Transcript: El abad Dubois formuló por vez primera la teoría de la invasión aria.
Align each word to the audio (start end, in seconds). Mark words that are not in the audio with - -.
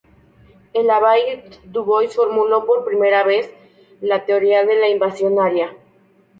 El 0.73 0.89
abad 0.89 1.17
Dubois 1.65 2.15
formuló 2.15 2.65
por 2.65 2.79
vez 2.79 2.85
primera 2.87 3.23
la 4.01 4.25
teoría 4.25 4.65
de 4.65 4.73
la 4.79 4.89
invasión 4.89 5.39
aria. 5.39 5.77